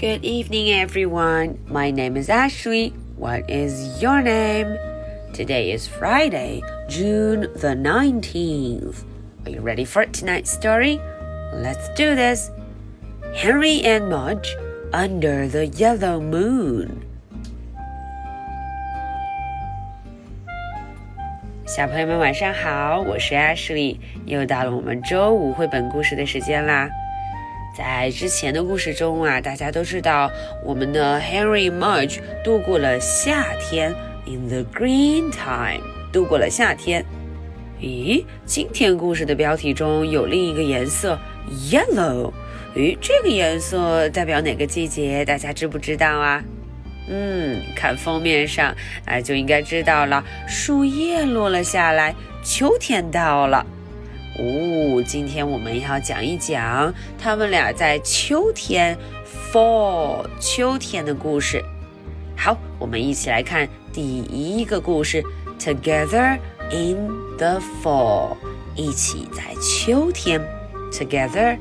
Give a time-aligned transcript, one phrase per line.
[0.00, 1.58] Good evening, everyone.
[1.68, 2.94] My name is Ashley.
[3.18, 4.78] What is your name?
[5.34, 9.04] Today is Friday, June the 19th.
[9.44, 10.98] Are you ready for tonight's story?
[11.52, 12.50] Let's do this.
[13.34, 14.56] Henry and Mudge
[14.94, 17.02] under the yellow moon.
[21.66, 26.88] 小朋友们晚上好，我是 Ashley，又到了我们周五绘本故事的时间啦。
[27.76, 30.30] 在之前的故事中啊，大家都知道
[30.64, 33.94] 我们的 Henry Mudge 度过了夏天
[34.26, 35.82] ，in the green time，
[36.12, 37.04] 度过了夏天。
[37.80, 41.18] 咦，今天故事的标题中有另一个颜色
[41.70, 42.32] yellow，
[42.74, 45.24] 咦，这个颜色代表哪个季节？
[45.24, 46.42] 大家知不知道啊？
[47.08, 48.74] 嗯，看封面上，
[49.06, 50.22] 哎，就应该知道了。
[50.46, 53.64] 树叶落了下来，秋天到了。
[54.39, 58.97] 哦，今天我们要讲一讲他们俩在秋天
[59.51, 61.63] （fall） 秋天的故事。
[62.37, 65.23] 好，我们一起来看第一个故事：
[65.57, 66.37] Together
[66.69, 68.35] in the fall，
[68.75, 70.41] 一起在秋天。
[70.91, 71.57] Together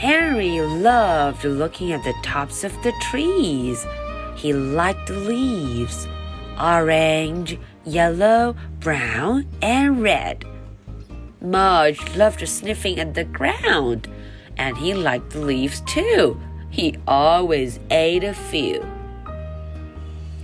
[0.00, 3.86] Henry loved looking at the tops of the trees.
[4.34, 6.08] He liked the leaves
[6.58, 10.46] orange, yellow, brown, and red.
[11.42, 14.08] Mudge loved sniffing at the ground,
[14.56, 16.40] and he liked the leaves too.
[16.70, 18.82] He always ate a few.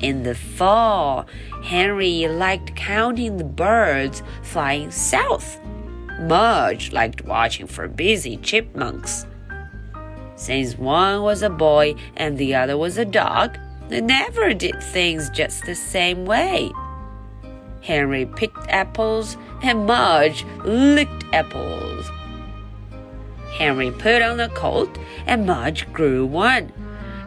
[0.01, 1.25] In the fall,
[1.63, 5.59] Henry liked counting the birds flying south.
[6.21, 9.25] Mudge liked watching for busy chipmunks.
[10.37, 15.31] Since one was a boy and the other was a dog, they never did things
[15.31, 16.71] just the same way.
[17.81, 22.11] Henry picked apples and Mudge licked apples.
[23.57, 26.73] Henry put on a coat and Mudge grew one.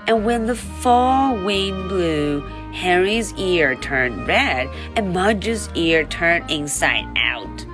[0.08, 2.42] And when the fall wind blew,
[2.74, 7.66] Henry's ear turned red and Mudge's ear turned inside out.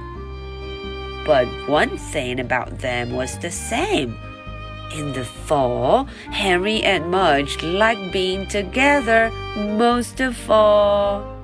[1.25, 4.17] But one thing about them was the same.
[4.93, 11.35] In the fall, Henry and Mudge like being together most of all.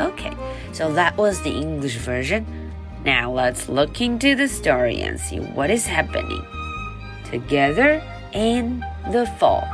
[0.00, 0.32] Okay,
[0.72, 2.46] so that was the English version.
[3.04, 6.44] Now let's look into the story and see what is happening.
[7.24, 9.64] Together in the fall.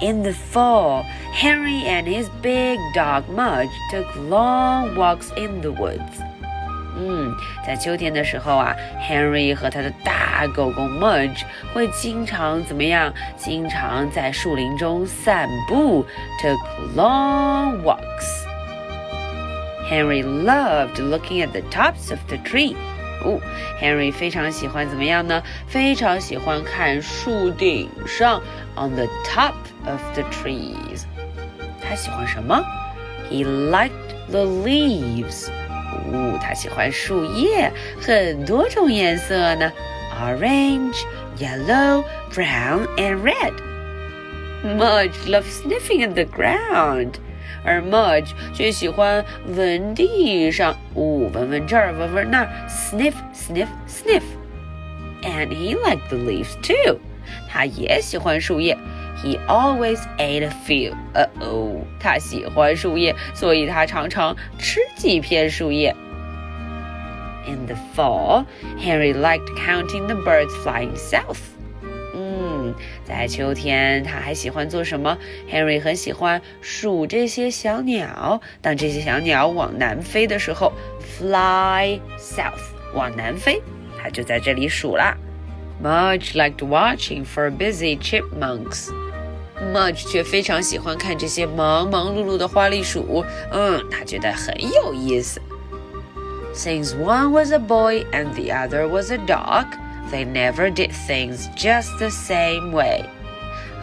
[0.00, 6.20] In the fall, Henry and his big dog Mudge took long walks in the woods.
[6.99, 7.35] 嗯，
[7.65, 11.43] 在秋天的时候啊，Henry 和他的大狗狗 Mudge
[11.73, 13.13] 会经常怎么样？
[13.37, 16.05] 经常在树林中散步，
[16.41, 16.57] took
[16.95, 18.45] long walks.
[19.89, 22.75] Henry loved looking at the tops of the tree.
[23.23, 23.39] 哦，
[23.81, 25.41] Henry 非常喜欢怎么样呢？
[25.67, 28.41] 非常喜欢看树顶上，
[28.75, 29.53] on the top
[29.85, 31.03] of the trees。
[31.81, 32.63] 他喜欢什么？
[33.29, 33.91] He liked
[34.29, 35.49] the leaves。
[36.11, 39.71] 哦，他喜欢树叶，很多种颜色呢，
[40.19, 41.03] orange,
[41.37, 42.03] yellow,
[42.33, 43.53] brown, and red.
[44.63, 47.15] Mudge loves sniffing at the ground.
[47.63, 56.99] 而 Mudge 却喜欢闻地上，哦，闻闻这儿，闻闻那儿，sniff sniff sniff。And he liked the leaves too.
[57.49, 58.77] 他也喜欢树叶。
[59.22, 60.94] he always ate a few.
[61.14, 65.94] 呃哦，他喜欢树叶，所以他常常吃几片树叶。
[67.46, 68.44] In the fall,
[68.78, 71.38] Henry liked counting the birds flying south.
[72.14, 72.74] 嗯，
[73.04, 75.18] 在秋天，他还喜欢做什么
[75.50, 78.40] ？Henry 很喜欢数这些小鸟。
[78.60, 82.62] 当这些小鸟往南飞的时候，fly south，
[82.94, 83.60] 往南飞，
[84.00, 85.16] 他就在这里数啦。
[85.82, 88.90] Mudge liked watching for busy chipmunks.
[89.73, 93.25] Mudge 却非常喜欢看这些忙忙碌碌的花栗鼠。
[93.51, 95.41] 嗯，他觉得很有意思。
[96.53, 99.65] Since one was a boy and the other was a dog.
[100.11, 103.05] They never did things just the same way.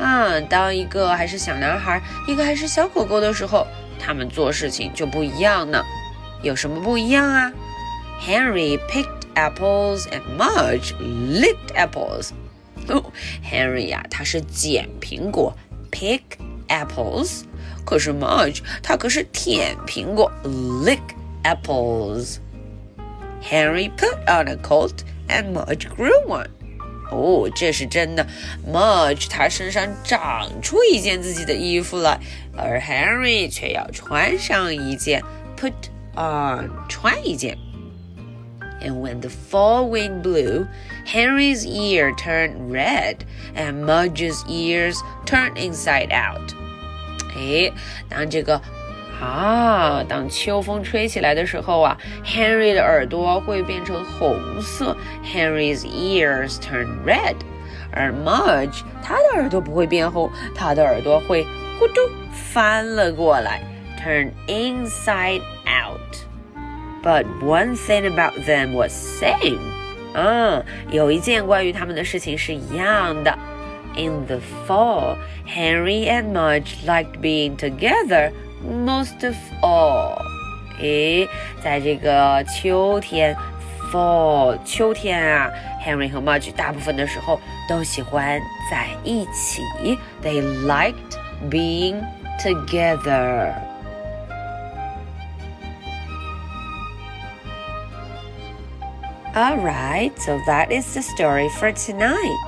[0.00, 3.66] 啊，当一个还是小男孩，一个还是小狗狗的时候，
[4.00, 5.84] 他们做事情就不一样呢。
[6.42, 7.52] 有什么不一样啊？
[8.20, 12.30] Henry picked apples and Mudge licked apples.
[12.88, 13.04] 哦，
[13.42, 15.56] Henry 呀，他是捡苹果
[15.99, 16.21] pick
[16.69, 17.41] apples。
[17.85, 21.01] 可是 Mudge 她可是舔苹果，lick
[21.43, 22.37] apples。
[23.41, 26.47] Henry put on a coat and Mudge grew one。
[27.11, 28.25] 哦，这是真的。
[28.71, 32.19] Mudge 她身上长出一件自己的衣服来，
[32.55, 35.23] 而 Henry 却要穿上一件
[35.57, 35.73] ，put
[36.15, 37.57] on 穿一件。
[38.80, 40.66] And when the fall wind blew,
[41.06, 43.24] Henry's ear turned red,
[43.54, 46.54] and Mudge's ears turned inside out.
[47.34, 47.72] 哎，
[48.08, 48.60] 当这个
[49.20, 54.94] 啊，当秋风吹起来的时候啊，Henry 的耳朵会变成红色，
[55.24, 57.36] Henry's ears turn red。
[57.90, 61.44] 而 Mudge 他的耳朵不会变红，他的耳朵会
[61.80, 63.62] 咕嘟翻了过来，
[63.98, 66.00] turn inside out。
[67.03, 69.57] but one thing about them was same.
[70.13, 73.37] Ah, same，嗯，有一件关于他们的事情是一样的。
[73.95, 75.17] In the fall,
[75.47, 78.31] Henry and Mudge liked being together
[78.63, 80.21] most of all。
[80.79, 81.27] 诶，
[81.61, 83.35] 在这个秋天
[83.91, 85.49] ，fall 秋天啊
[85.85, 88.39] ，Henry 和 Mudge 大部分的时候都喜欢
[88.71, 89.97] 在一起。
[90.23, 90.93] They liked
[91.49, 92.01] being
[92.41, 93.68] together。
[99.34, 102.38] Alright, so that is the story for tonight.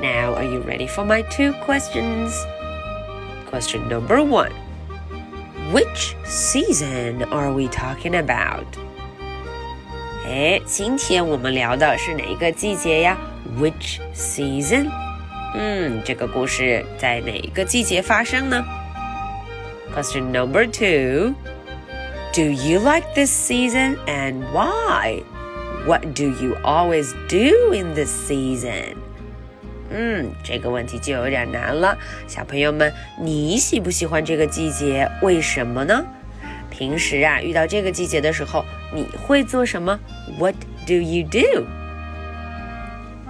[0.00, 2.34] Now, are you ready for my two questions?
[3.48, 4.52] Question number one
[5.72, 8.66] Which season are we talking about?
[10.26, 13.16] 哎，今天我们聊的是哪个季节呀？
[13.58, 14.90] Which season？
[15.54, 18.64] 嗯，这个故事在哪个季节发生呢？
[19.94, 21.34] Question number two
[22.32, 25.22] Do you like this season and why?
[25.86, 28.96] What do you always do in this season?
[29.90, 31.96] 嗯，这个问题就有点难了，
[32.26, 35.08] 小朋友们，你喜不喜欢这个季节？
[35.22, 36.04] 为什么呢？
[36.70, 40.00] 平时啊，遇到这个季节的时候，你会做什么？
[40.38, 40.56] What
[40.86, 41.66] do you do?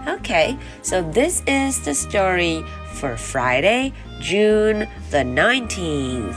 [0.06, 2.62] Okay, so this is the story
[2.94, 6.36] for Friday, June the 19th.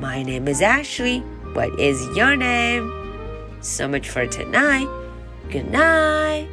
[0.00, 1.22] My name is Ashley.
[1.54, 2.90] What is your name?
[3.60, 4.88] So much for tonight.
[5.49, 6.47] Good night.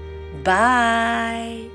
[0.44, 1.70] Bye.